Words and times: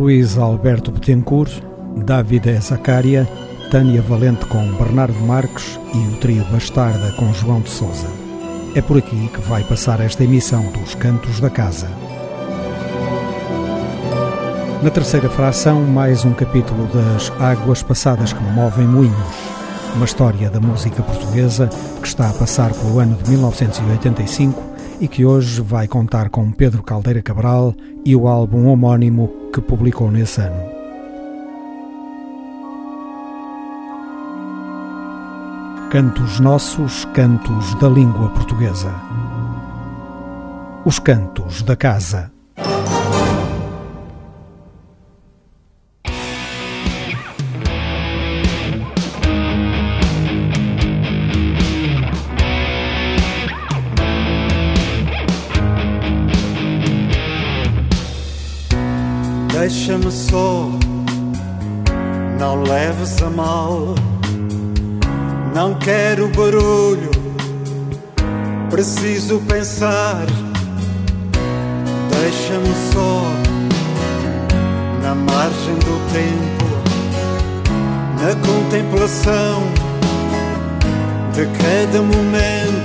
Luís 0.00 0.38
Alberto 0.38 0.90
Betancourt, 0.90 1.62
David 2.06 2.58
Zacária, 2.62 3.28
Tânia 3.70 4.00
Valente 4.00 4.46
com 4.46 4.66
Bernardo 4.72 5.20
Marques 5.20 5.78
e 5.92 5.98
o 5.98 6.16
trio 6.16 6.42
Bastarda 6.50 7.12
com 7.18 7.30
João 7.34 7.60
de 7.60 7.68
Souza. 7.68 8.08
É 8.74 8.80
por 8.80 8.96
aqui 8.96 9.28
que 9.28 9.42
vai 9.42 9.62
passar 9.62 10.00
esta 10.00 10.24
emissão 10.24 10.64
dos 10.72 10.94
Cantos 10.94 11.38
da 11.38 11.50
Casa. 11.50 11.86
Na 14.82 14.88
terceira 14.88 15.28
fração, 15.28 15.82
mais 15.82 16.24
um 16.24 16.32
capítulo 16.32 16.88
das 16.94 17.30
Águas 17.38 17.82
Passadas 17.82 18.32
que 18.32 18.42
movem 18.42 18.86
moinhos. 18.86 19.36
Uma 19.94 20.06
história 20.06 20.48
da 20.48 20.60
música 20.60 21.02
portuguesa 21.02 21.68
que 22.00 22.08
está 22.08 22.30
a 22.30 22.32
passar 22.32 22.72
pelo 22.72 22.98
ano 23.00 23.18
de 23.22 23.32
1985 23.32 24.62
e 24.98 25.06
que 25.06 25.26
hoje 25.26 25.60
vai 25.60 25.86
contar 25.86 26.30
com 26.30 26.50
Pedro 26.50 26.82
Caldeira 26.82 27.20
Cabral 27.20 27.74
e 28.02 28.16
o 28.16 28.26
álbum 28.26 28.66
homónimo 28.66 29.39
que 29.52 29.60
publicou 29.60 30.10
nesse 30.10 30.40
ano. 30.40 30.80
Cantos 35.90 36.38
nossos, 36.38 37.04
cantos 37.06 37.74
da 37.80 37.88
língua 37.88 38.28
portuguesa. 38.30 38.94
Os 40.84 40.98
cantos 40.98 41.62
da 41.62 41.76
casa. 41.76 42.32
Preciso 69.30 69.40
pensar. 69.42 70.26
Deixa-me 72.10 72.74
só, 72.92 73.22
na 75.02 75.14
margem 75.14 75.74
do 75.76 76.00
tempo, 76.12 76.66
na 78.18 78.34
contemplação 78.44 79.62
de 81.32 81.46
cada 81.62 82.02
momento. 82.02 82.79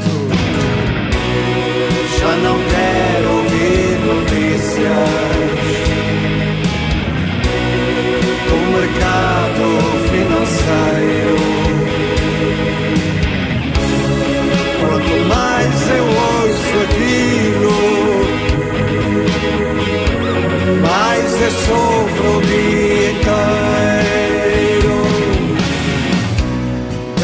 Sofro 21.52 22.38
o 22.38 22.42
dia 22.42 23.12
inteiro. 23.12 24.96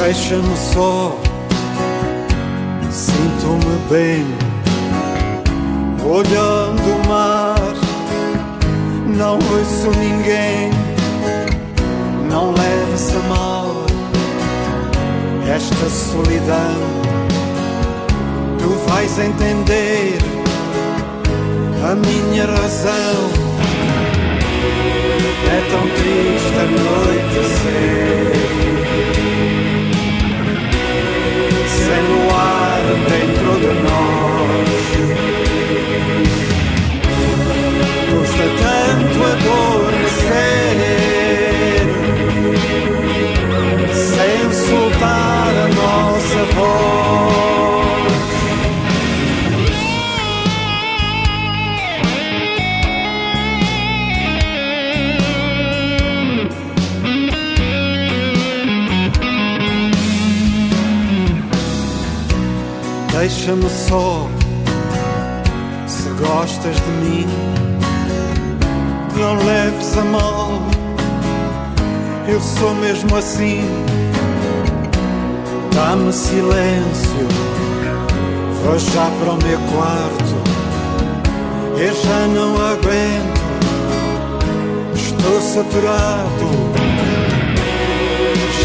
Deixa-me 0.02 0.58
só, 0.74 1.18
sinto-me 2.90 3.78
bem, 3.90 4.26
olhando 6.04 6.82
o 6.82 7.08
mar, 7.08 7.76
não 9.08 9.36
ouço 9.36 9.90
ninguém 10.00 10.72
não 12.32 12.54
leves 12.54 13.14
a 13.14 13.20
mal 13.28 13.86
esta 15.54 15.90
solidão. 15.90 16.78
Tu 18.58 18.70
vais 18.88 19.20
entender 19.20 20.18
a 21.84 21.96
minha 21.96 22.46
razão. 22.46 23.41
É 25.48 25.60
tão 25.72 25.86
triste 25.98 26.56
a 26.58 26.66
noite 26.80 27.40
ser 27.58 28.42
sem 31.68 32.02
luar 32.12 32.82
dentro 33.10 33.52
de 33.60 33.72
nós. 33.84 34.70
Custa 38.10 38.46
tanto 38.62 39.18
adormecer. 39.32 40.72
soltar 44.72 45.50
a 45.50 45.68
nossa 45.68 46.46
voz. 46.56 47.11
Deixa-me 63.22 63.70
só, 63.70 64.28
se 65.86 66.10
gostas 66.10 66.76
de 66.76 66.92
mim, 67.06 67.28
não 69.16 69.36
leves 69.46 69.96
a 69.96 70.04
mal. 70.06 70.52
Eu 72.28 72.42
sou 72.42 72.74
mesmo 72.74 73.16
assim 73.16 73.62
Dá-me 75.72 76.12
silêncio, 76.12 77.28
vou 78.64 78.80
já 78.80 79.06
para 79.20 79.34
o 79.34 79.38
meu 79.38 79.60
quarto. 79.70 80.42
Eu 81.78 81.94
já 81.94 82.28
não 82.28 82.56
aguento, 82.56 83.42
estou 84.96 85.42
saturado. 85.42 86.50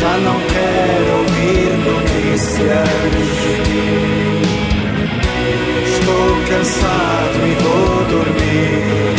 Já 0.00 0.16
não 0.16 0.41
quero 0.49 1.19
ouvir 1.19 1.72
notícias. 1.84 2.97
Estou 6.16 6.34
cansado 6.49 7.38
e 7.47 7.54
vou 7.62 8.04
dormir. 8.06 9.16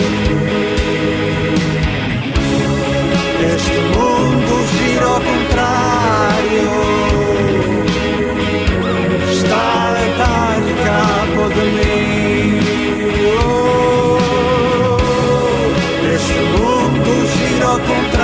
Este 3.53 3.77
mundo 3.95 4.53
gira 4.71 5.05
ao 5.05 5.21
contrário 5.21 6.69
está 9.29 9.65
a 9.89 9.97
dar 10.17 10.59
cabo 10.85 11.43
de 11.49 11.65
mim. 11.77 12.59
Este 16.15 16.39
mundo 16.57 17.11
gira 17.37 17.65
ao 17.67 17.79
contrário. 17.79 18.16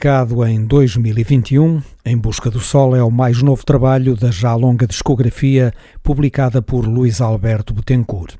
Publicado 0.00 0.46
em 0.46 0.64
2021, 0.64 1.82
Em 2.06 2.16
Busca 2.16 2.50
do 2.50 2.58
Sol 2.58 2.96
é 2.96 3.04
o 3.04 3.10
mais 3.10 3.42
novo 3.42 3.66
trabalho 3.66 4.16
da 4.16 4.30
já 4.30 4.54
longa 4.54 4.86
discografia 4.86 5.74
publicada 6.02 6.62
por 6.62 6.86
Luís 6.86 7.20
Alberto 7.20 7.74
Betancourt. 7.74 8.36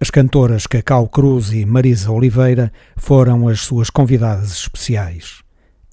As 0.00 0.10
cantoras 0.10 0.66
Cacau 0.66 1.06
Cruz 1.06 1.52
e 1.52 1.64
Marisa 1.64 2.10
Oliveira 2.10 2.72
foram 2.96 3.46
as 3.46 3.60
suas 3.60 3.88
convidadas 3.88 4.50
especiais. 4.50 5.44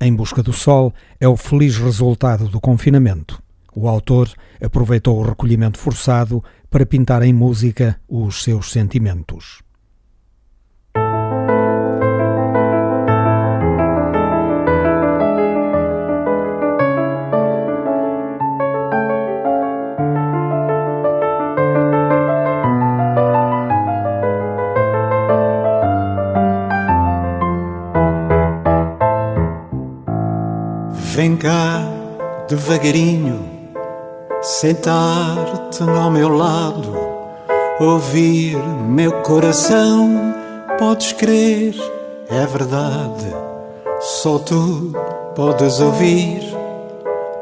Em 0.02 0.12
Busca 0.16 0.42
do 0.42 0.52
Sol 0.52 0.92
é 1.20 1.28
o 1.28 1.38
feliz 1.38 1.78
resultado 1.78 2.48
do 2.48 2.60
confinamento. 2.60 3.40
O 3.76 3.88
autor 3.88 4.28
aproveitou 4.60 5.20
o 5.20 5.24
recolhimento 5.24 5.78
forçado 5.78 6.44
para 6.72 6.88
pintar 6.88 7.22
em 7.22 7.34
música 7.34 8.02
os 8.10 8.42
seus 8.42 8.72
sentimentos. 8.72 9.67
Vem 31.18 31.36
cá, 31.36 31.82
devagarinho, 32.48 33.44
sentar-te 34.40 35.82
ao 35.82 36.12
meu 36.12 36.30
lado, 36.30 36.96
ouvir 37.80 38.56
meu 38.88 39.12
coração. 39.24 40.16
Podes 40.78 41.14
crer, 41.14 41.74
é 42.30 42.46
verdade, 42.46 43.36
só 44.00 44.38
tu 44.38 44.94
podes 45.36 45.80
ouvir. 45.80 46.56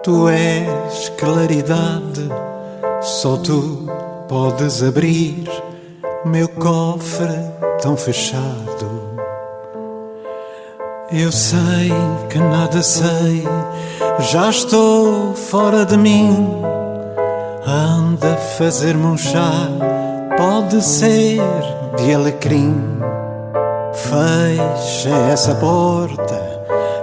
Tu 0.03 0.29
és 0.29 1.09
claridade, 1.17 2.29
só 3.01 3.35
tu 3.35 3.89
podes 4.29 4.81
abrir 4.81 5.51
meu 6.23 6.47
cofre 6.47 7.27
tão 7.81 7.97
fechado. 7.97 9.15
Eu 11.11 11.31
sei 11.31 11.91
que 12.29 12.39
nada 12.39 12.81
sei, 12.81 13.43
já 14.19 14.49
estou 14.49 15.33
fora 15.33 15.85
de 15.85 15.97
mim. 15.97 16.61
Anda 17.65 18.35
fazer-me 18.57 19.05
um 19.05 19.17
chá, 19.17 19.67
pode 20.37 20.81
ser 20.81 21.41
de 21.97 22.13
alecrim. 22.13 22.75
Fecha 23.93 25.15
essa 25.31 25.55
porta, 25.55 26.41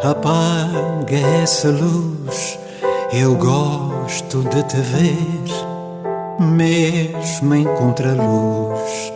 apaga 0.03 1.19
essa 1.43 1.69
luz. 1.69 2.59
Eu 3.13 3.35
gosto 3.37 4.43
de 4.45 4.63
te 4.63 4.77
ver, 4.77 5.45
mesmo 6.39 7.55
em 7.55 7.65
contraluz. 7.65 9.13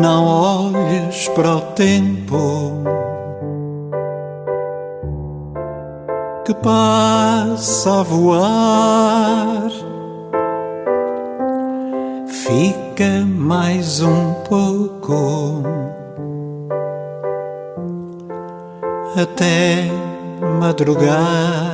Não 0.00 0.26
olhes 0.26 1.28
para 1.28 1.56
o 1.56 1.60
tempo 1.60 2.99
que 6.50 6.54
passa 6.54 8.00
a 8.00 8.02
voar. 8.02 9.70
Fica 12.26 13.24
mais 13.24 14.00
um 14.00 14.34
pouco 14.48 15.62
até 19.16 19.88
madrugar. 20.58 21.69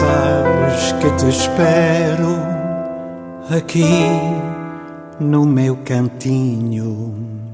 Sabes 0.00 0.92
que 1.00 1.10
te 1.18 1.28
espero 1.28 2.32
aqui 3.50 3.84
no 5.18 5.44
meu 5.44 5.76
cantinho. 5.84 7.49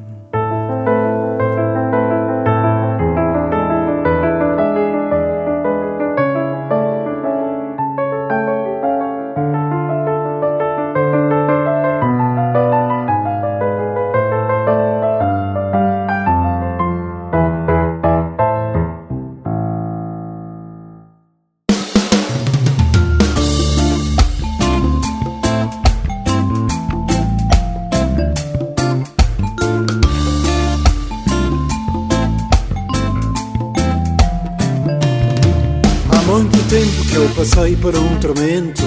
Por 37.86 37.94
um 37.94 38.18
tormento. 38.18 38.82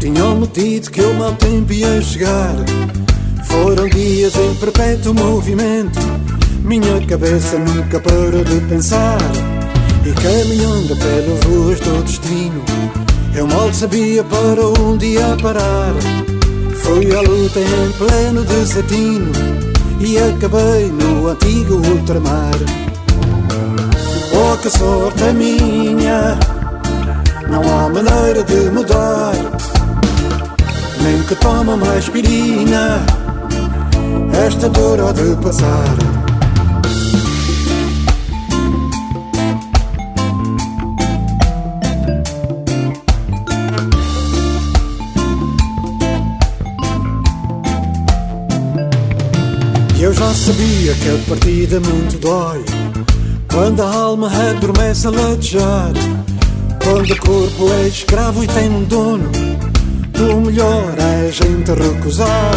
Tinham-me 0.00 0.48
dito 0.48 0.90
que 0.90 1.00
o 1.00 1.14
mau 1.14 1.32
tempo 1.34 1.72
ia 1.72 2.02
chegar. 2.02 2.56
Foram 3.44 3.88
dias 3.88 4.34
em 4.34 4.52
perpétuo 4.56 5.14
movimento. 5.14 6.00
Minha 6.64 7.00
cabeça 7.06 7.56
nunca 7.56 8.00
parou 8.00 8.42
de 8.42 8.60
pensar. 8.68 9.20
E 10.04 10.10
caminhando 10.20 10.96
pelas 10.96 11.44
ruas 11.44 11.78
do 11.78 12.02
destino, 12.02 12.64
eu 13.36 13.46
mal 13.46 13.72
sabia 13.72 14.24
para 14.24 14.66
onde 14.82 15.06
ia 15.06 15.36
parar. 15.40 15.94
Fui 16.82 17.14
à 17.14 17.20
luta 17.20 17.60
em 17.60 17.92
pleno 17.92 18.42
desatino 18.42 19.30
e 20.00 20.18
acabei 20.18 20.90
no 20.90 21.28
antigo 21.28 21.76
ultramar. 21.76 22.58
Oh, 24.34 24.56
que 24.56 24.68
sorte 24.68 25.32
minha! 25.32 26.61
Não 27.52 27.60
há 27.60 27.86
maneira 27.90 28.42
de 28.42 28.70
mudar 28.70 29.34
Nem 31.02 31.22
que 31.24 31.34
toma 31.34 31.76
mais 31.76 31.98
aspirina. 31.98 33.04
Esta 34.46 34.70
dor 34.70 34.98
há 35.00 35.12
de 35.12 35.36
passar. 35.36 35.96
Eu 50.00 50.14
já 50.14 50.32
sabia 50.32 50.94
que 50.94 51.08
a 51.10 51.28
partida 51.28 51.78
muito 51.80 52.18
dói 52.18 52.64
Quando 53.52 53.82
a 53.82 53.86
alma 53.86 54.28
adormece 54.28 55.06
a 55.06 55.10
latejar 55.10 55.92
quando 56.84 57.10
o 57.10 57.18
corpo 57.18 57.72
é 57.72 57.88
escravo 57.88 58.44
e 58.44 58.46
tem 58.46 58.68
um 58.68 58.84
dono, 58.84 59.30
o 60.18 60.40
melhor 60.40 60.94
é 60.98 61.26
a 61.26 61.30
gente 61.30 61.70
recusar. 61.72 62.54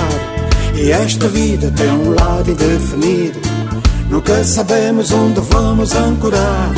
E 0.76 0.92
esta 0.92 1.28
vida 1.28 1.72
tem 1.72 1.90
um 1.90 2.14
lado 2.14 2.52
indefinido, 2.52 3.40
nunca 4.10 4.44
sabemos 4.44 5.12
onde 5.12 5.40
vamos 5.42 5.94
ancorar. 5.96 6.72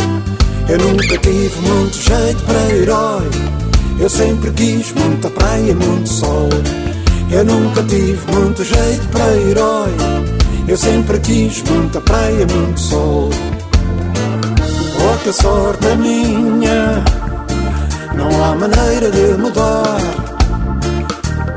Eu 0.70 0.78
nunca 0.80 1.18
tive 1.18 1.62
muito 1.62 1.96
jeito 1.96 2.44
para 2.44 2.76
herói, 2.76 3.30
eu 4.00 4.10
sempre 4.10 4.52
quis 4.52 4.94
muita 4.94 5.30
praia 5.30 5.72
e 5.72 5.76
muito 5.76 6.10
sol. 6.10 6.50
Eu 7.32 7.44
nunca 7.44 7.84
tive 7.84 8.32
muito 8.32 8.64
jeito 8.64 9.08
para 9.12 9.36
herói, 9.36 9.92
eu 10.68 10.78
sempre 10.78 11.20
quis 11.20 11.64
muita 11.64 12.02
praia 12.02 12.46
e 12.48 12.54
muito 12.54 12.80
sol. 12.80 13.30
Oh, 15.00 15.18
que 15.24 15.32
sorte 15.32 15.88
a 15.88 15.96
minha! 15.96 17.27
Não 18.18 18.44
há 18.44 18.56
maneira 18.56 19.12
de 19.12 19.38
mudar. 19.40 20.02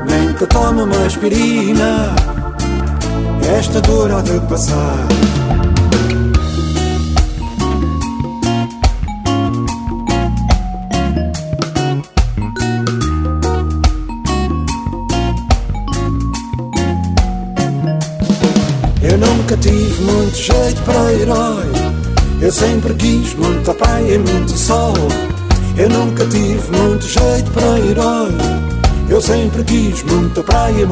Nem 0.07 0.33
que 0.33 0.45
tome 0.45 0.83
uma 0.83 1.05
aspirina, 1.05 2.15
esta 3.57 3.81
dor 3.81 4.11
há 4.11 4.21
de 4.21 4.39
passar. 4.41 5.07
Eu 19.01 19.17
nunca 19.17 19.57
tive 19.57 20.03
muito 20.03 20.35
jeito 20.35 20.81
para 20.83 21.13
herói. 21.13 21.65
Eu 22.39 22.51
sempre 22.51 22.93
quis 22.95 23.35
muita 23.35 23.73
praia 23.73 24.15
e 24.15 24.17
muito 24.17 24.57
sol. 24.57 24.93
Eu 25.81 25.89
nunca 25.89 26.23
tive 26.27 26.77
muito 26.77 27.07
jeito 27.07 27.49
para 27.53 27.79
herói. 27.79 28.29
Eu 29.09 29.19
sempre 29.19 29.63
quis 29.63 30.03
muita 30.03 30.43
praia 30.43 30.85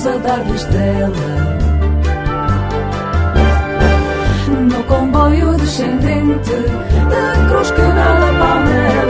nos 0.00 0.06
andares 0.06 0.64
dela. 0.66 1.58
No 4.70 4.82
comboio 4.84 5.52
descendente 5.58 6.52
da 7.10 7.48
cruz 7.48 7.70
quebrada 7.72 8.28
a 8.28 8.38
palmela. 8.38 9.09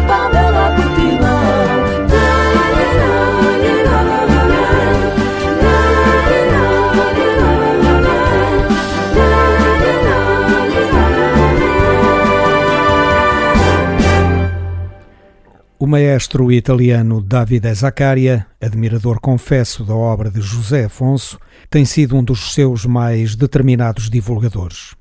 maestro 15.91 16.49
italiano 16.53 17.21
Davide 17.21 17.73
Zaccaria, 17.73 18.47
admirador 18.61 19.19
confesso 19.19 19.83
da 19.83 19.93
obra 19.93 20.31
de 20.31 20.39
José 20.39 20.85
Afonso, 20.85 21.37
tem 21.69 21.83
sido 21.83 22.15
um 22.15 22.23
dos 22.23 22.53
seus 22.53 22.85
mais 22.85 23.35
determinados 23.35 24.09
divulgadores. 24.09 24.95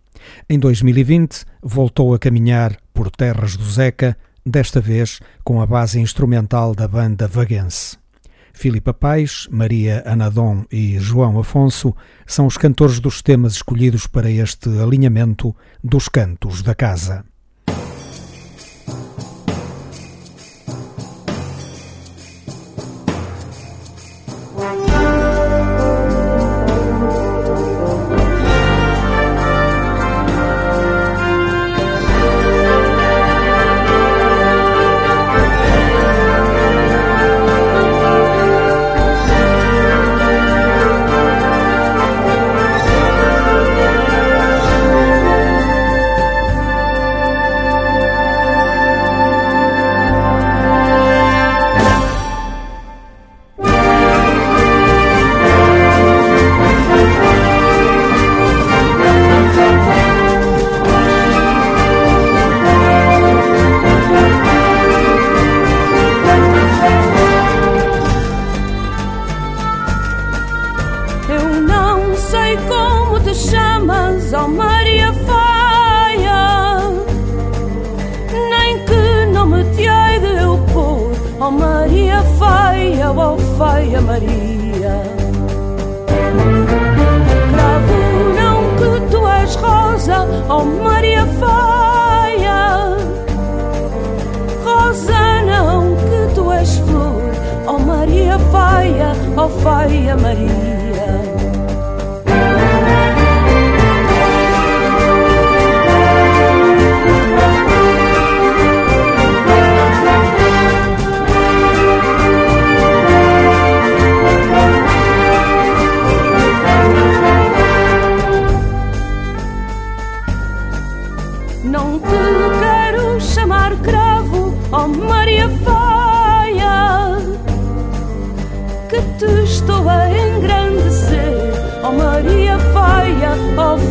Em 0.48 0.58
2020, 0.58 1.44
voltou 1.62 2.12
a 2.12 2.18
caminhar 2.18 2.76
por 2.92 3.08
terras 3.08 3.56
do 3.56 3.62
Zeca, 3.70 4.16
desta 4.44 4.80
vez 4.80 5.20
com 5.44 5.62
a 5.62 5.66
base 5.66 6.00
instrumental 6.00 6.74
da 6.74 6.88
banda 6.88 7.28
Vaguense. 7.28 7.96
Filipa 8.52 8.92
Pais, 8.92 9.46
Maria 9.48 10.02
Anadon 10.04 10.64
e 10.72 10.98
João 10.98 11.38
Afonso 11.38 11.94
são 12.26 12.46
os 12.46 12.58
cantores 12.58 12.98
dos 12.98 13.22
temas 13.22 13.52
escolhidos 13.52 14.08
para 14.08 14.28
este 14.28 14.68
alinhamento 14.80 15.54
dos 15.84 16.08
cantos 16.08 16.62
da 16.62 16.74
casa. 16.74 17.24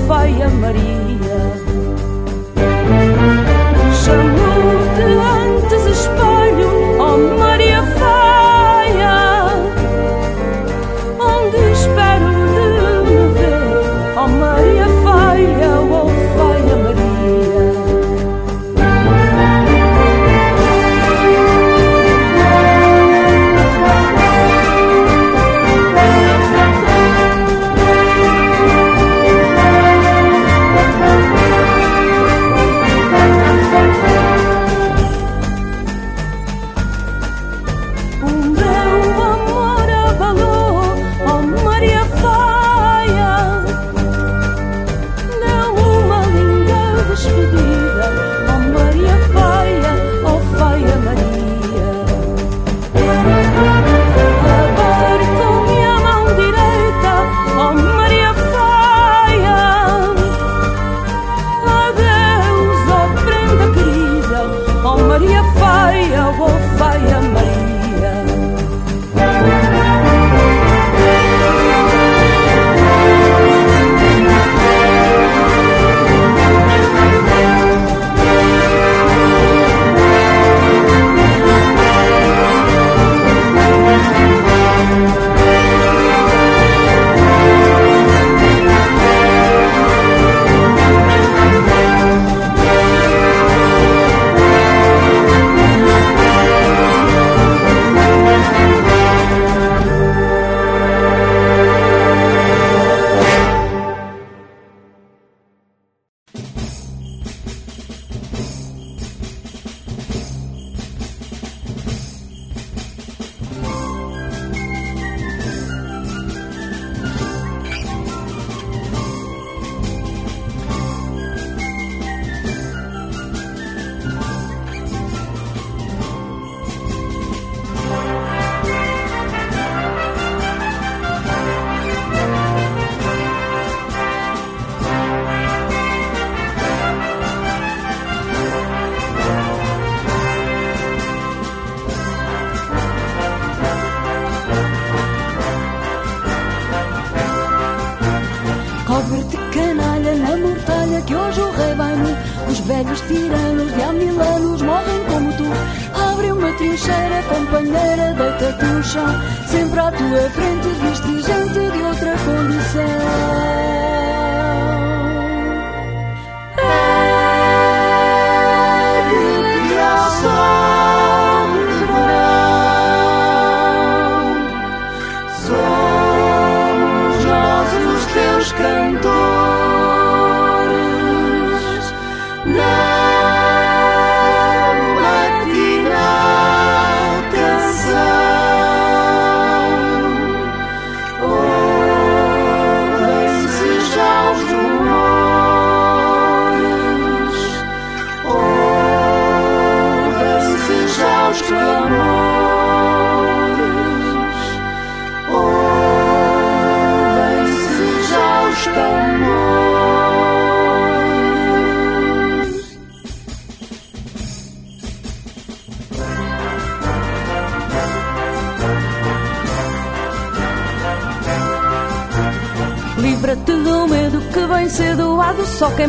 Faia 0.10 0.50
Maria. 0.50 1.19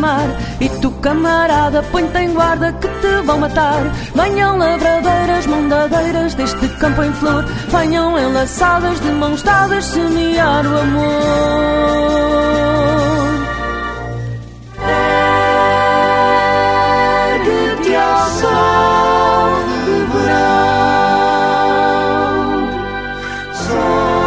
Queimar. 0.00 0.28
E 0.60 0.68
tu, 0.80 0.90
camarada, 1.02 1.82
põe-te 1.84 2.18
em 2.18 2.32
guarda 2.32 2.72
que 2.72 2.88
te 2.88 3.22
vão 3.24 3.38
matar. 3.38 3.82
Venham 4.14 4.56
lavradeiras, 4.58 5.46
mondadeiras 5.46 6.34
deste 6.34 6.68
campo 6.78 7.02
em 7.02 7.12
flor. 7.12 7.44
Venham 7.68 8.18
enlaçadas 8.18 9.00
de 9.00 9.10
mãos 9.12 9.42
dadas 9.42 9.84
semear 9.84 10.66
o 10.66 10.78
amor. 10.78 11.60
sol 18.40 19.54
de 19.84 19.96
verão, 20.12 20.80
sol 23.52 24.20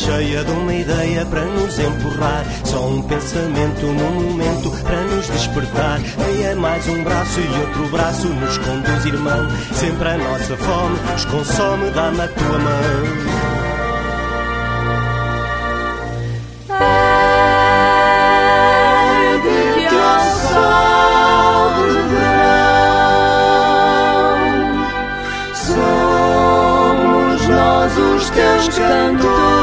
cheia 0.00 0.42
de 0.44 0.50
uma 0.50 0.72
ideia 0.72 1.26
para 1.26 1.44
nos 1.44 1.78
empurrar. 1.78 2.44
Só 2.64 2.88
um 2.88 3.02
pensamento 3.02 3.86
num 3.86 4.28
momento 4.28 4.70
para 4.82 5.02
nos 5.02 5.26
despertar. 5.26 6.00
E 6.00 6.42
é 6.42 6.54
mais 6.54 6.88
um 6.88 7.04
braço 7.04 7.40
e 7.40 7.60
outro 7.60 7.88
braço 7.90 8.28
nos 8.28 8.58
conduz, 8.58 9.04
irmão. 9.04 9.48
Sempre 9.74 10.08
a 10.08 10.18
nossa 10.18 10.56
fome 10.56 10.98
nos 11.12 11.24
consome, 11.26 11.90
dá-me 11.90 12.20
a 12.22 12.28
tua 12.28 12.58
mão. 12.58 13.50
os 28.20 28.30
teus 28.30 28.68
cantos. 28.78 29.59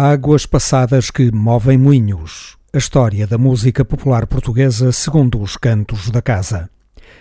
Águas 0.00 0.46
passadas 0.46 1.10
que 1.10 1.32
movem 1.32 1.76
moinhos. 1.76 2.56
A 2.72 2.78
história 2.78 3.26
da 3.26 3.36
música 3.36 3.84
popular 3.84 4.28
portuguesa 4.28 4.92
segundo 4.92 5.42
os 5.42 5.56
cantos 5.56 6.08
da 6.08 6.22
casa. 6.22 6.70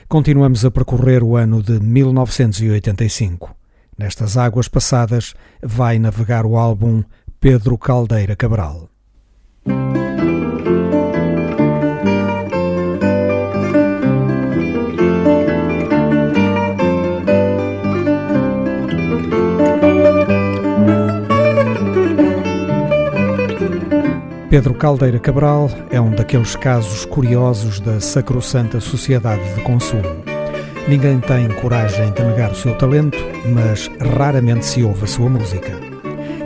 Continuamos 0.08 0.64
a 0.64 0.70
percorrer 0.70 1.24
o 1.24 1.36
ano 1.36 1.64
de 1.64 1.80
1985. 1.80 3.56
Nestas 3.98 4.38
águas 4.38 4.68
passadas 4.68 5.34
vai 5.60 5.98
navegar 5.98 6.46
o 6.46 6.56
álbum 6.56 7.04
Pedro 7.40 7.80
Caldeira 7.80 8.36
Cabral. 8.36 8.88
Pedro 24.50 24.74
Caldeira 24.74 25.20
Cabral 25.20 25.70
é 25.90 26.00
um 26.00 26.12
daqueles 26.12 26.56
casos 26.56 27.04
curiosos 27.04 27.82
da 27.82 28.00
sacrossanta 28.00 28.80
sociedade 28.80 29.44
de 29.56 29.62
consumo. 29.62 30.24
Ninguém 30.88 31.20
tem 31.20 31.50
coragem 31.62 32.14
de 32.14 32.24
negar 32.24 32.52
o 32.52 32.56
seu 32.56 32.74
talento, 32.78 33.18
mas 33.54 33.92
raramente 34.16 34.66
se 34.66 34.84
ouve 34.84 35.04
a 35.04 35.08
sua 35.08 35.30
música. 35.30 35.78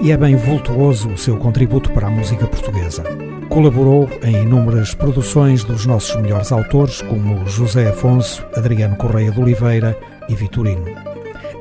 E 0.01 0.11
é 0.11 0.17
bem 0.17 0.35
vultuoso 0.35 1.09
o 1.09 1.17
seu 1.17 1.37
contributo 1.37 1.91
para 1.91 2.07
a 2.07 2.11
música 2.11 2.47
portuguesa. 2.47 3.03
Colaborou 3.49 4.09
em 4.23 4.41
inúmeras 4.41 4.95
produções 4.95 5.63
dos 5.63 5.85
nossos 5.85 6.15
melhores 6.19 6.51
autores, 6.51 7.03
como 7.03 7.45
José 7.47 7.87
Afonso, 7.87 8.43
Adriano 8.55 8.95
Correia 8.95 9.29
de 9.29 9.39
Oliveira 9.39 9.95
e 10.27 10.33
Vitorino 10.33 11.11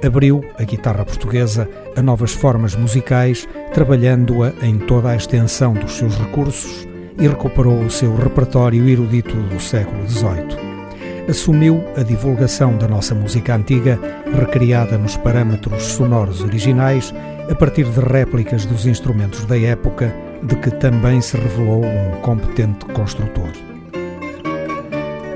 abriu 0.07 0.44
a 0.59 0.62
guitarra 0.62 1.05
portuguesa 1.05 1.68
a 1.96 2.03
novas 2.03 2.33
formas 2.33 2.74
musicais, 2.74 3.48
trabalhando-a 3.72 4.52
em 4.62 4.78
toda 4.78 5.11
a 5.11 5.16
extensão 5.16 5.74
dos 5.74 5.92
seus 5.92 6.16
recursos 6.16 6.88
e 7.18 7.28
recuperou 7.28 7.80
o 7.80 7.90
seu 7.90 8.14
repertório 8.16 8.88
erudito 8.88 9.35
do 9.35 9.61
século 9.61 10.09
XVIII. 10.09 10.70
Assumiu 11.28 11.85
a 11.96 12.02
divulgação 12.02 12.76
da 12.76 12.88
nossa 12.88 13.14
música 13.14 13.54
antiga, 13.54 13.98
recriada 14.37 14.98
nos 14.98 15.16
parâmetros 15.16 15.83
sonoros 15.85 16.42
originais, 16.42 17.14
a 17.48 17.54
partir 17.54 17.85
de 17.85 18.00
réplicas 18.00 18.64
dos 18.64 18.87
instrumentos 18.87 19.44
da 19.44 19.59
época, 19.59 20.12
de 20.42 20.56
que 20.56 20.70
também 20.70 21.20
se 21.20 21.37
revelou 21.37 21.85
um 21.85 22.20
competente 22.22 22.85
construtor. 22.87 23.50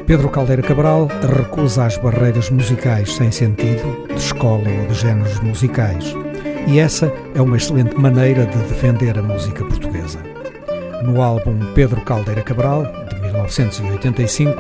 Pedro 0.07 0.29
Caldeira 0.29 0.63
Cabral 0.63 1.09
recusa 1.37 1.87
as 1.87 1.97
barreiras 1.97 2.51
musicais 2.51 3.15
sem 3.15 3.31
sentido, 3.31 4.07
de 4.09 4.15
escola 4.15 4.69
ou 4.69 4.87
de 4.89 4.95
géneros 4.95 5.41
musicais. 5.41 6.15
E 6.67 6.79
essa 6.79 7.13
é 7.35 7.43
uma 7.43 7.57
excelente 7.57 7.95
maneira 7.95 8.47
de 8.47 8.57
defender 8.65 9.19
a 9.19 9.23
música 9.23 9.65
portuguesa. 9.65 10.19
No 11.03 11.21
álbum 11.21 11.59
Pedro 11.75 12.01
Caldeira 12.01 12.43
Cabral, 12.43 12.85
de 13.11 13.21
1985, 13.21 14.53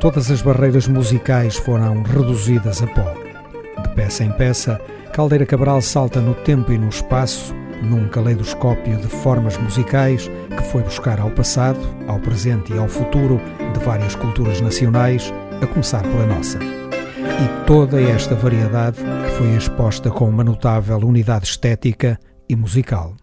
todas 0.00 0.30
as 0.30 0.40
barreiras 0.40 0.88
musicais 0.88 1.56
foram 1.56 2.02
reduzidas 2.02 2.82
a 2.82 2.86
pó. 2.86 3.14
De 3.82 3.88
peça 3.94 4.24
em 4.24 4.32
peça, 4.32 4.80
Caldeira 5.12 5.44
Cabral 5.44 5.82
salta 5.82 6.20
no 6.20 6.34
tempo 6.34 6.72
e 6.72 6.78
no 6.78 6.88
espaço, 6.88 7.54
num 7.82 8.08
caleidoscópio 8.08 8.96
de 8.96 9.06
formas 9.06 9.58
musicais 9.58 10.30
que 10.56 10.62
foi 10.70 10.82
buscar 10.82 11.20
ao 11.20 11.30
passado, 11.30 11.80
ao 12.08 12.18
presente 12.18 12.72
e 12.72 12.78
ao 12.78 12.88
futuro 12.88 13.38
de 13.74 13.84
várias 13.84 14.14
culturas 14.14 14.60
nacionais, 14.62 15.32
a 15.60 15.66
começar 15.66 16.02
pela 16.02 16.26
nossa. 16.26 16.81
E 17.24 17.66
toda 17.66 18.00
esta 18.00 18.34
variedade 18.34 18.98
foi 19.36 19.56
exposta 19.56 20.10
com 20.10 20.28
uma 20.28 20.44
notável 20.44 20.98
unidade 20.98 21.46
estética 21.46 22.18
e 22.48 22.54
musical. 22.54 23.16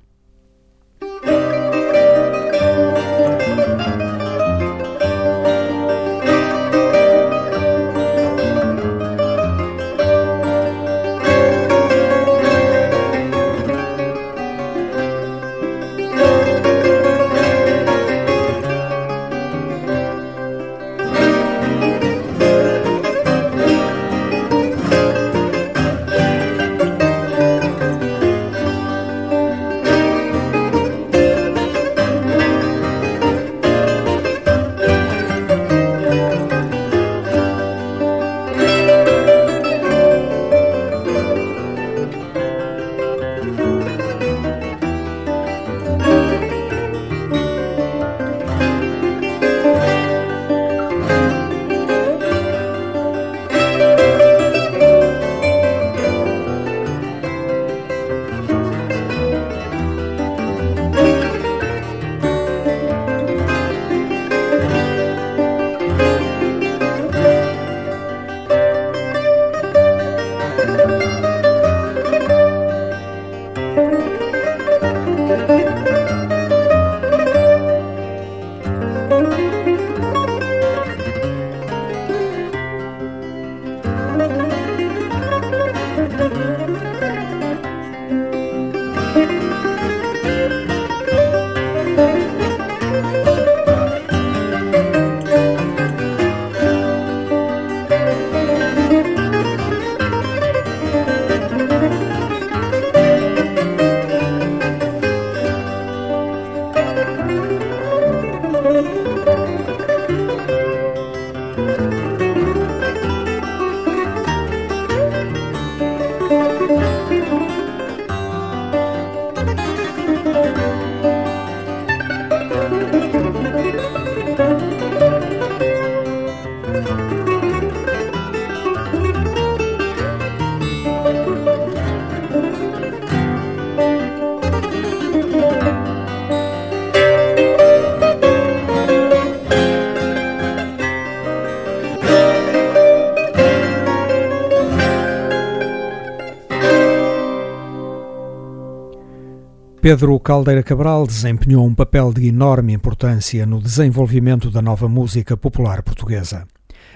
Pedro 149.89 150.19
Caldeira 150.19 150.61
Cabral 150.61 151.07
desempenhou 151.07 151.65
um 151.65 151.73
papel 151.73 152.13
de 152.13 152.27
enorme 152.27 152.73
importância 152.73 153.43
no 153.43 153.59
desenvolvimento 153.59 154.51
da 154.51 154.61
nova 154.61 154.87
música 154.87 155.35
popular 155.35 155.81
portuguesa. 155.81 156.45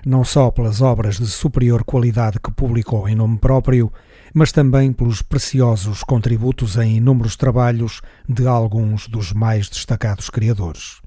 Não 0.06 0.24
só 0.24 0.52
pelas 0.52 0.80
obras 0.80 1.18
de 1.18 1.26
superior 1.26 1.84
qualidade 1.84 2.40
que 2.40 2.52
publicou 2.52 3.10
em 3.10 3.16
nome 3.16 3.40
próprio, 3.40 3.92
mas 4.32 4.52
também 4.52 4.94
pelos 4.94 5.24
preciosos 5.24 6.04
contributos 6.04 6.78
em 6.78 6.98
inúmeros 6.98 7.36
trabalhos 7.36 8.00
de 8.30 8.46
alguns 8.46 9.08
dos 9.08 9.34
mais 9.34 9.68
destacados 9.68 10.30
criadores. 10.30 11.02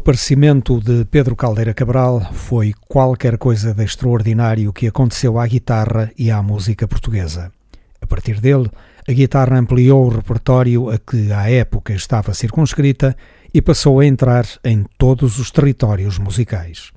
Aparecimento 0.00 0.80
de 0.80 1.04
Pedro 1.04 1.36
Caldeira 1.36 1.74
Cabral 1.74 2.32
foi 2.32 2.72
qualquer 2.88 3.36
coisa 3.36 3.74
de 3.74 3.84
extraordinário 3.84 4.72
que 4.72 4.86
aconteceu 4.86 5.38
à 5.38 5.46
guitarra 5.46 6.10
e 6.16 6.30
à 6.30 6.42
música 6.42 6.88
portuguesa. 6.88 7.52
A 8.00 8.06
partir 8.06 8.40
dele, 8.40 8.70
A 9.08 9.12
guitarra 9.12 9.58
ampliou 9.58 10.06
o 10.06 10.08
repertório 10.08 10.88
a 10.88 10.98
que 10.98 11.32
à 11.32 11.50
época 11.50 11.92
estava 11.92 12.32
circunscrita 12.32 13.16
e 13.52 13.60
passou 13.60 13.98
a 13.98 14.06
entrar 14.06 14.46
em 14.62 14.84
todos 14.96 15.38
os 15.38 15.50
territórios 15.50 16.18
musicais. 16.18 16.92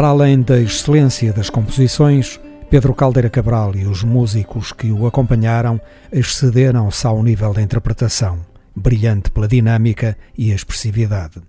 Para 0.00 0.08
além 0.08 0.40
da 0.40 0.58
excelência 0.58 1.30
das 1.30 1.50
composições, 1.50 2.40
Pedro 2.70 2.94
Caldeira 2.94 3.28
Cabral 3.28 3.76
e 3.76 3.84
os 3.84 4.02
músicos 4.02 4.72
que 4.72 4.90
o 4.90 5.06
acompanharam 5.06 5.78
excederam-se 6.10 7.06
ao 7.06 7.22
nível 7.22 7.52
da 7.52 7.60
interpretação, 7.60 8.38
brilhante 8.74 9.30
pela 9.30 9.46
dinâmica 9.46 10.16
e 10.38 10.52
expressividade. 10.52 11.42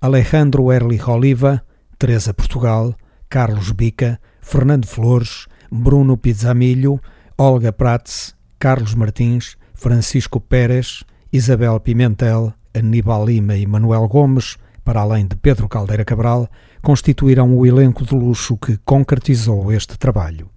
Alejandro 0.00 0.70
Erlich 0.70 1.10
Oliva, 1.10 1.60
Teresa 1.98 2.32
Portugal, 2.32 2.94
Carlos 3.28 3.72
Bica, 3.72 4.20
Fernando 4.40 4.86
Flores, 4.86 5.48
Bruno 5.68 6.16
Pizzamilho, 6.16 7.00
Olga 7.36 7.72
Prats, 7.72 8.32
Carlos 8.60 8.94
Martins, 8.94 9.56
Francisco 9.74 10.38
Pérez, 10.38 11.02
Isabel 11.32 11.80
Pimentel, 11.80 12.54
Aníbal 12.72 13.26
Lima 13.26 13.56
e 13.56 13.66
Manuel 13.66 14.06
Gomes, 14.06 14.56
para 14.84 15.00
além 15.00 15.26
de 15.26 15.34
Pedro 15.34 15.68
Caldeira 15.68 16.04
Cabral, 16.04 16.48
constituíram 16.82 17.56
o 17.56 17.64
elenco 17.64 18.04
de 18.04 18.14
luxo 18.14 18.56
que 18.56 18.76
concretizou 18.84 19.72
este 19.72 19.96
trabalho. 19.96 20.50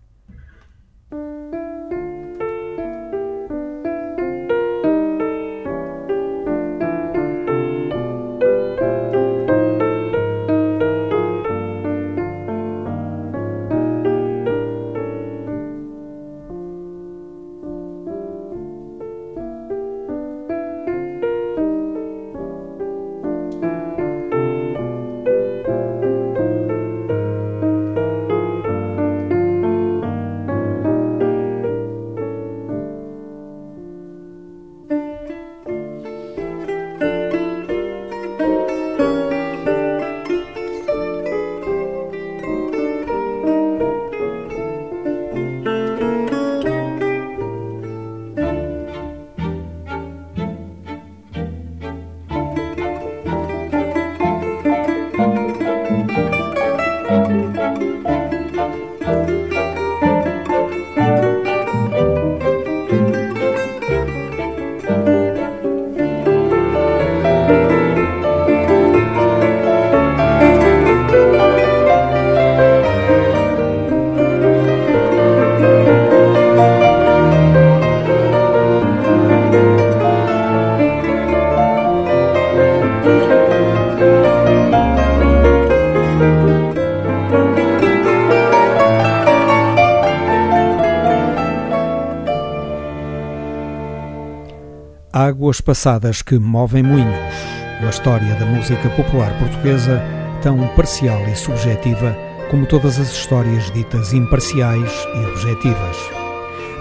Águas 95.55 95.61
passadas 95.61 96.21
que 96.21 96.37
movem 96.37 96.83
moinhos. 96.83 97.33
Uma 97.79 97.89
história 97.89 98.35
da 98.35 98.45
música 98.45 98.89
popular 98.89 99.37
portuguesa 99.39 100.01
tão 100.41 100.67
parcial 100.75 101.21
e 101.29 101.35
subjetiva 101.35 102.13
como 102.49 102.65
todas 102.65 102.99
as 102.99 103.09
histórias 103.11 103.71
ditas 103.71 104.11
imparciais 104.11 104.91
e 105.15 105.25
objetivas. 105.27 105.97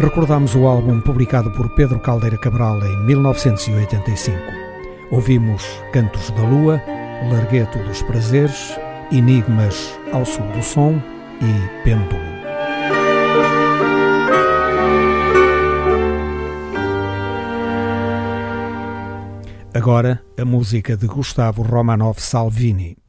Recordamos 0.00 0.56
o 0.56 0.66
álbum 0.66 1.00
publicado 1.00 1.52
por 1.52 1.68
Pedro 1.76 2.00
Caldeira 2.00 2.36
Cabral 2.36 2.84
em 2.84 2.96
1985. 3.06 4.38
Ouvimos 5.12 5.62
Cantos 5.92 6.30
da 6.30 6.42
Lua, 6.42 6.82
Largueto 7.30 7.78
dos 7.78 8.02
Prazeres, 8.02 8.76
Enigmas 9.12 9.96
ao 10.12 10.24
Sul 10.24 10.46
do 10.48 10.62
Som 10.62 11.00
e 11.40 11.84
Pêndulo. 11.84 12.43
Agora, 19.84 20.24
a 20.40 20.46
música 20.46 20.96
de 20.96 21.06
Gustavo 21.06 21.62
Romanov 21.62 22.18
Salvini. 22.18 23.03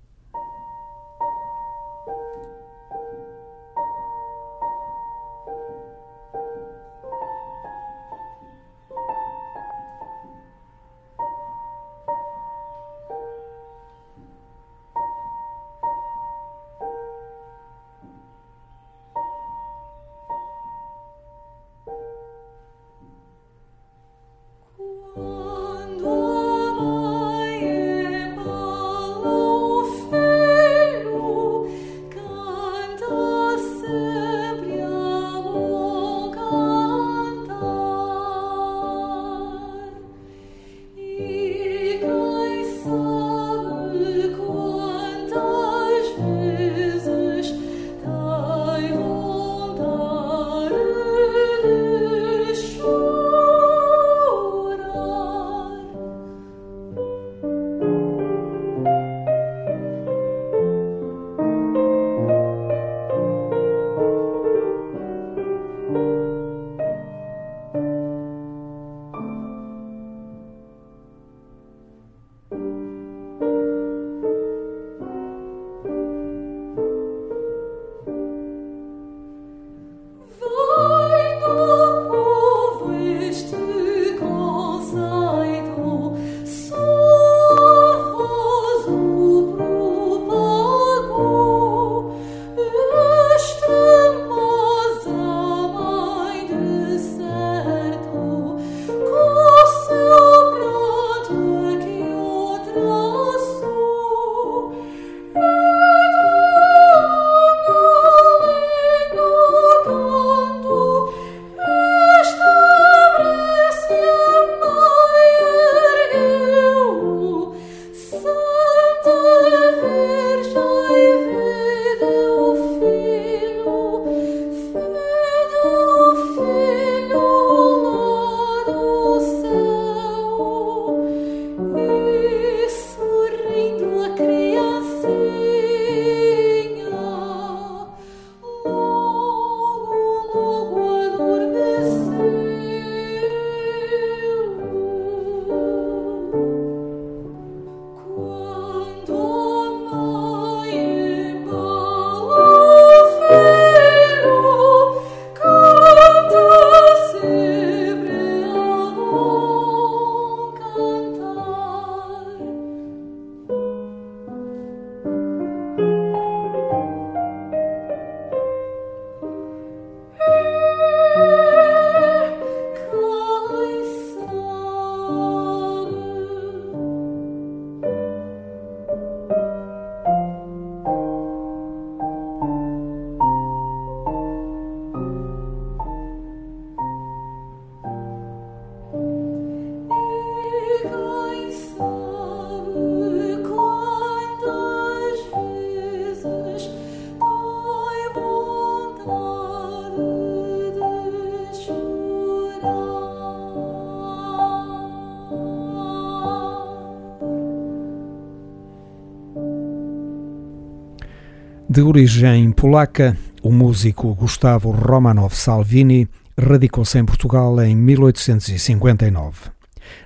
De 211.76 211.82
origem 211.82 212.53
polaca, 212.53 213.17
o 213.43 213.51
músico 213.51 214.15
Gustavo 214.15 214.71
Romanov 214.71 215.36
Salvini 215.36 216.07
radicou-se 216.39 216.97
em 216.97 217.03
Portugal 217.03 217.61
em 217.61 217.76
1859. 217.76 219.49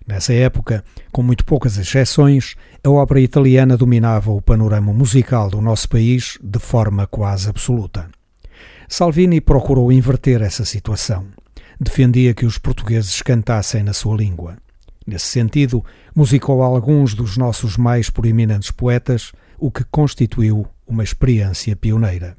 Nessa 0.08 0.34
época, 0.34 0.84
com 1.12 1.22
muito 1.22 1.46
poucas 1.46 1.78
exceções, 1.78 2.56
a 2.84 2.90
ópera 2.90 3.22
italiana 3.22 3.78
dominava 3.78 4.32
o 4.32 4.42
panorama 4.42 4.92
musical 4.92 5.48
do 5.48 5.62
nosso 5.62 5.88
país 5.88 6.40
de 6.42 6.58
forma 6.58 7.06
quase 7.06 7.48
absoluta. 7.48 8.10
Salvini 8.88 9.40
procurou 9.40 9.92
inverter 9.92 10.42
essa 10.42 10.66
situação. 10.66 11.28
Defendia 11.80 12.34
que 12.34 12.48
os 12.48 12.58
portugueses 12.58 13.22
cantassem 13.22 13.84
na 13.84 13.94
sua 13.94 14.18
língua. 14.18 14.58
Nesse 15.06 15.28
sentido, 15.28 15.86
musicou 16.16 16.64
alguns 16.64 17.14
dos 17.14 17.38
nossos 17.38 17.78
mais 17.78 18.10
proeminentes 18.10 18.72
poetas, 18.72 19.32
o 19.60 19.70
que 19.70 19.84
constituiu 19.84 20.66
uma 20.90 21.04
experiência 21.04 21.76
pioneira. 21.76 22.36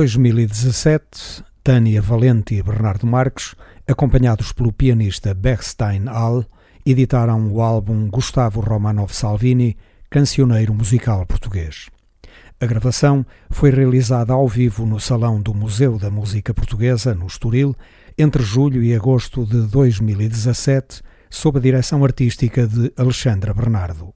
2017, 0.00 1.44
Tânia 1.62 2.00
Valente 2.00 2.54
e 2.54 2.62
Bernardo 2.62 3.06
Marques, 3.06 3.54
acompanhados 3.86 4.50
pelo 4.50 4.72
pianista 4.72 5.34
Berstein 5.34 6.06
Hall, 6.06 6.46
editaram 6.86 7.52
o 7.52 7.60
álbum 7.60 8.08
Gustavo 8.08 8.60
Romanov 8.60 9.12
Salvini, 9.12 9.76
cancioneiro 10.08 10.72
musical 10.72 11.26
português. 11.26 11.90
A 12.58 12.64
gravação 12.64 13.26
foi 13.50 13.68
realizada 13.68 14.32
ao 14.32 14.48
vivo 14.48 14.86
no 14.86 14.98
Salão 14.98 15.38
do 15.38 15.52
Museu 15.52 15.98
da 15.98 16.10
Música 16.10 16.54
Portuguesa, 16.54 17.14
no 17.14 17.26
Estoril, 17.26 17.76
entre 18.16 18.42
julho 18.42 18.82
e 18.82 18.94
agosto 18.94 19.44
de 19.44 19.66
2017, 19.66 21.02
sob 21.28 21.58
a 21.58 21.60
direção 21.60 22.02
artística 22.02 22.66
de 22.66 22.90
Alexandra 22.96 23.52
Bernardo. 23.52 24.14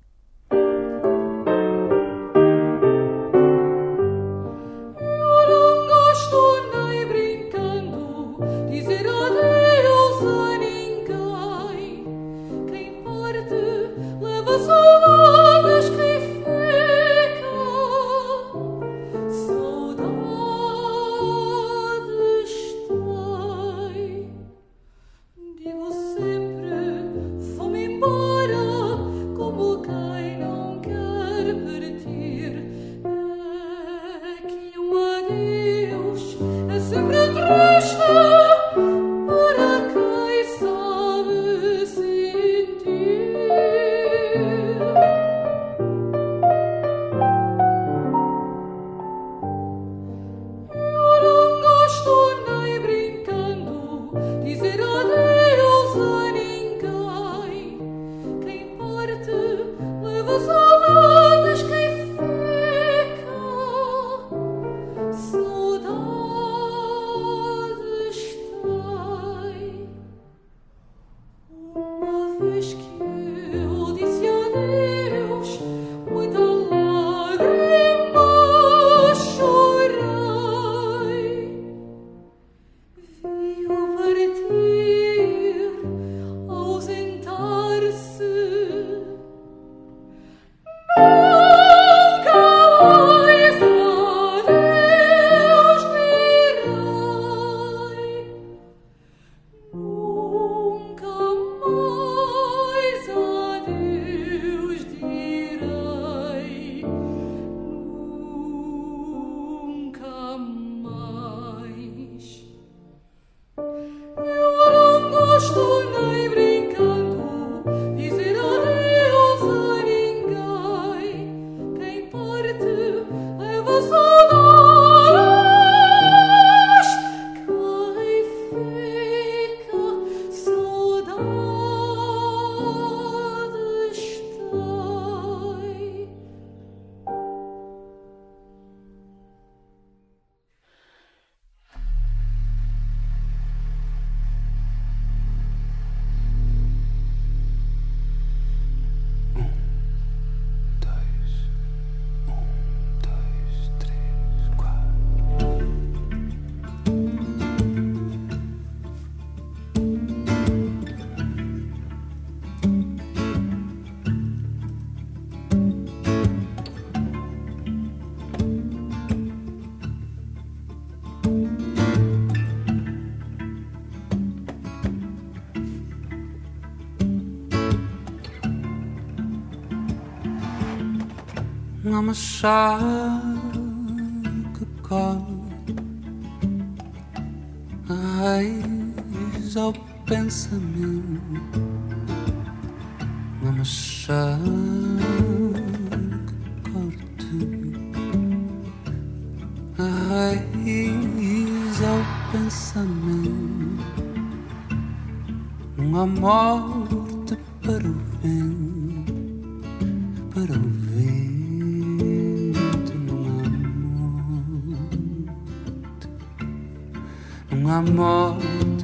Uma 181.99 182.15
chave 182.15 182.85
que 182.85 183.04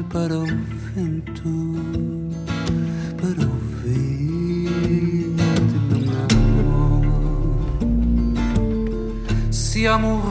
morte 0.01 0.05
para 0.09 0.36
o 0.38 0.46
vento, 0.46 1.51
para 3.16 3.40
o 3.44 3.51
vento 3.82 5.78
numa 5.90 6.26
morte. 6.64 7.86
Se 9.51 9.86
a 9.86 9.98
morrer 9.98 10.30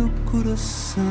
o 0.00 0.08
coração, 0.30 1.02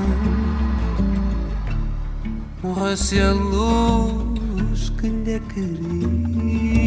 morresse 2.64 3.20
a 3.20 3.32
luz 3.32 4.90
que 4.90 5.10
lhe 5.10 5.40
queria. 5.54 6.86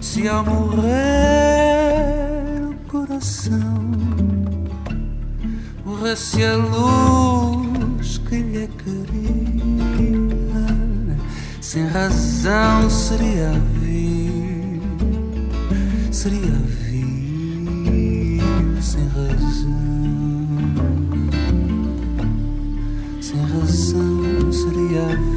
Se 0.00 0.28
a 0.28 0.42
morrer 0.42 0.92
o 2.68 2.74
coração 2.90 3.82
morresse 5.84 6.44
a 6.44 6.56
luz 6.56 7.41
que 8.32 8.38
lhe 8.38 8.66
queria, 8.66 10.24
sem 11.60 11.84
razão 11.88 12.88
seria 12.88 13.50
vir, 13.82 14.80
seria 16.10 16.56
vir, 16.88 18.40
sem 18.80 19.06
razão, 19.08 19.68
sem 23.20 23.38
razão 23.42 24.50
seria 24.50 25.08
vida, 25.08 25.31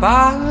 Nada 0.00 0.47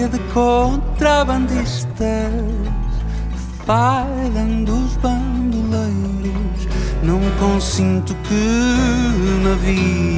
pátria 0.00 0.08
de 0.08 0.18
contrabandistas, 0.32 2.32
falam 3.66 4.64
dos 4.64 4.96
bandoleiros, 4.96 6.66
não 7.02 7.20
consinto 7.38 8.16
que 8.26 8.34
me 8.34 9.54
vista. 9.56 10.09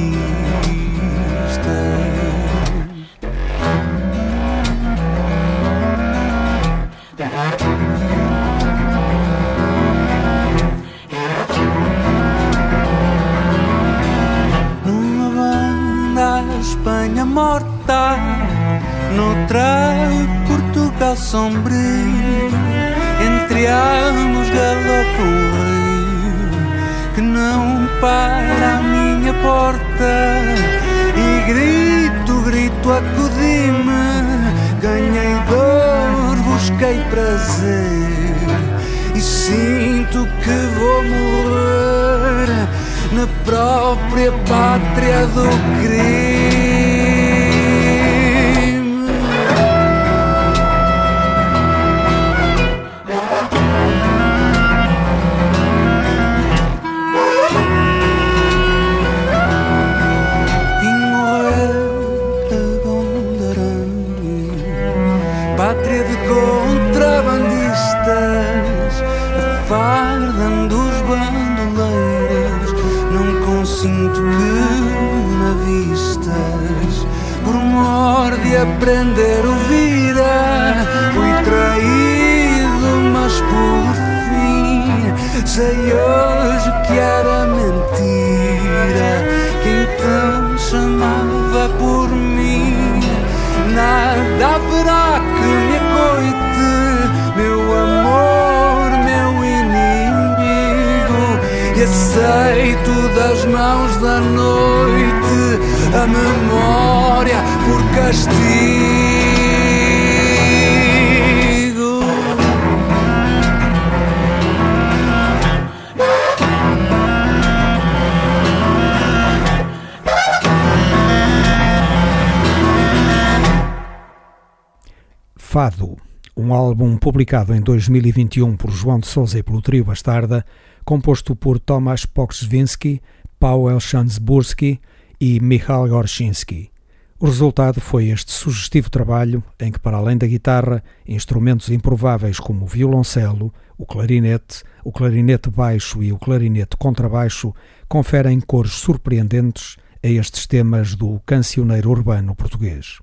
Um 126.43 126.53
álbum 126.53 126.97
publicado 126.97 127.55
em 127.55 127.61
2021 127.61 128.57
por 128.57 128.69
João 128.69 128.99
de 128.99 129.07
Souza 129.07 129.39
e 129.39 129.43
pelo 129.43 129.61
trio 129.61 129.85
Bastarda, 129.85 130.45
composto 130.83 131.37
por 131.37 131.57
Tomasz 131.57 132.05
Poksvinsky, 132.05 133.01
Paweł 133.39 133.79
Szansburski 133.79 134.81
e 135.21 135.39
Michal 135.39 135.87
Gorshinsky. 135.87 136.69
O 137.17 137.27
resultado 137.27 137.79
foi 137.79 138.09
este 138.09 138.33
sugestivo 138.33 138.89
trabalho 138.89 139.41
em 139.57 139.71
que, 139.71 139.79
para 139.79 139.95
além 139.95 140.17
da 140.17 140.27
guitarra, 140.27 140.83
instrumentos 141.07 141.69
improváveis 141.69 142.41
como 142.41 142.65
o 142.65 142.67
violoncelo, 142.67 143.53
o 143.77 143.85
clarinete, 143.85 144.63
o 144.83 144.91
clarinete 144.91 145.49
baixo 145.49 146.03
e 146.03 146.11
o 146.11 146.19
clarinete 146.19 146.75
contrabaixo 146.75 147.55
conferem 147.87 148.41
cores 148.41 148.73
surpreendentes 148.73 149.77
a 150.03 150.09
estes 150.09 150.45
temas 150.45 150.93
do 150.93 151.21
cancioneiro 151.25 151.89
urbano 151.89 152.35
português. 152.35 152.99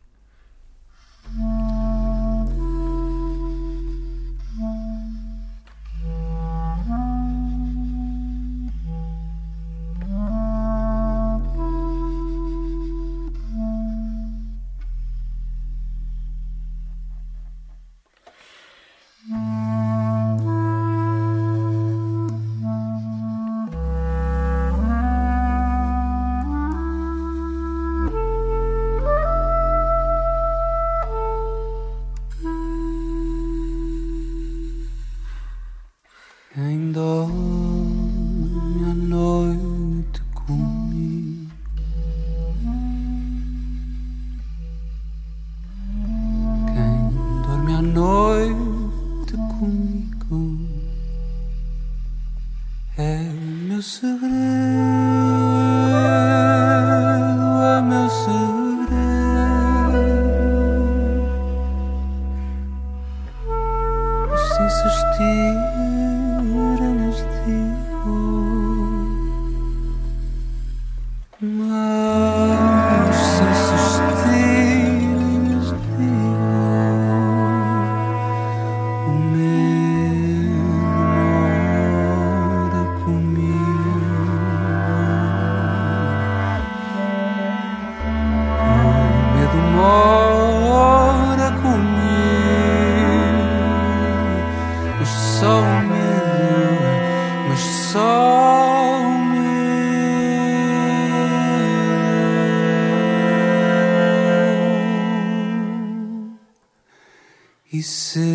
e. 107.81 108.30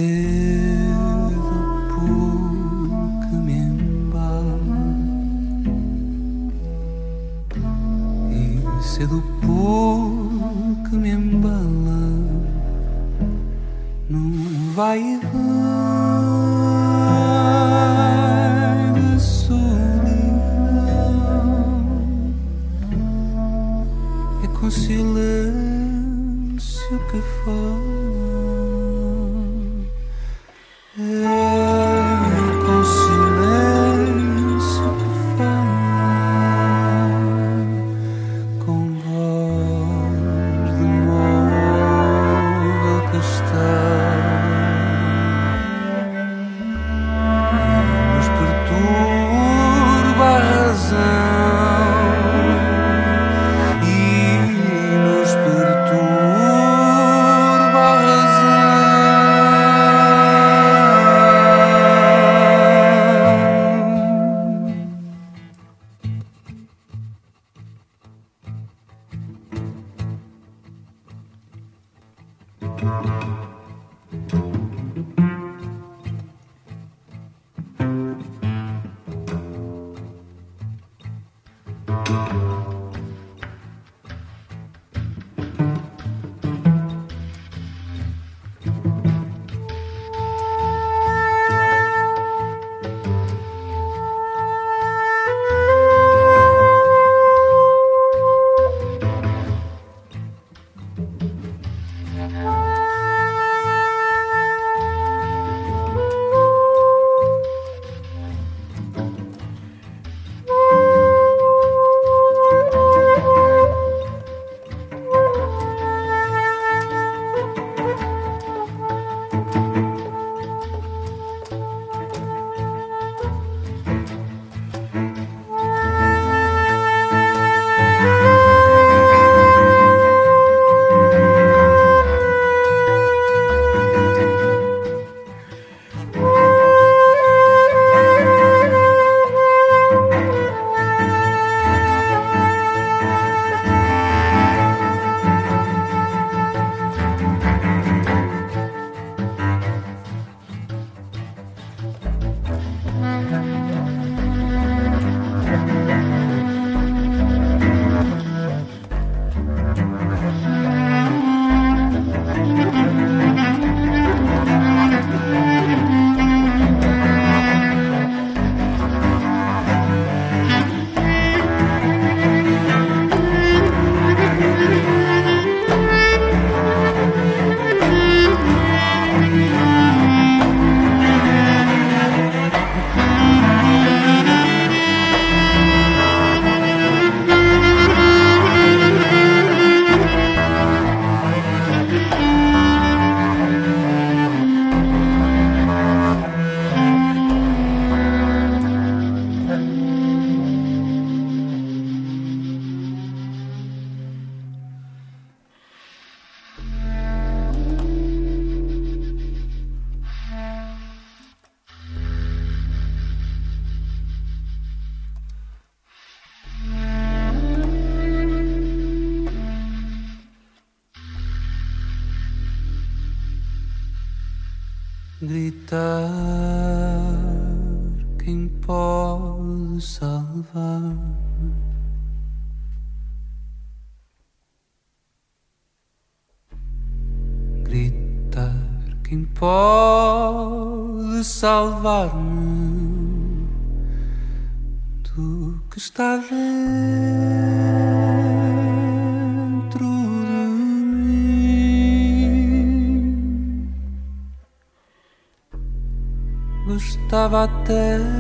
Gostava 257.16 257.46
até 257.46 257.98
de 257.98 258.15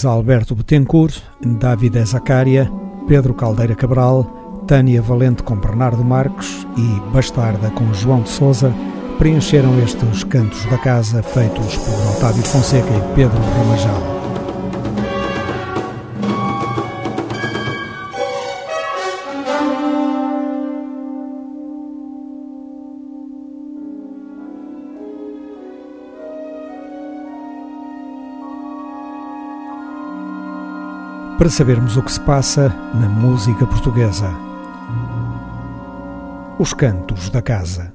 Luís 0.00 0.04
Alberto 0.04 0.54
Betancourt, 0.54 1.22
David 1.42 2.02
Zacária, 2.06 2.70
Pedro 3.06 3.34
Caldeira 3.34 3.74
Cabral, 3.74 4.62
Tânia 4.66 5.02
Valente 5.02 5.42
com 5.42 5.56
Bernardo 5.56 6.02
Marques 6.02 6.66
e 6.76 7.12
Bastarda 7.12 7.70
com 7.70 7.92
João 7.92 8.22
de 8.22 8.30
Souza 8.30 8.72
preencheram 9.18 9.78
estes 9.82 10.24
cantos 10.24 10.64
da 10.66 10.78
casa 10.78 11.22
feitos 11.22 11.76
por 11.76 12.16
Otávio 12.16 12.42
Fonseca 12.44 12.88
e 12.88 13.14
Pedro 13.14 13.38
Ramajal. 13.58 14.19
Para 31.40 31.48
sabermos 31.48 31.96
o 31.96 32.02
que 32.02 32.12
se 32.12 32.20
passa 32.20 32.68
na 32.92 33.08
música 33.08 33.66
portuguesa. 33.66 34.30
Os 36.58 36.74
cantos 36.74 37.30
da 37.30 37.40
casa. 37.40 37.94